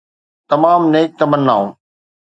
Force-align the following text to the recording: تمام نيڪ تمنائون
تمام 0.49 0.81
نيڪ 0.93 1.09
تمنائون 1.19 1.67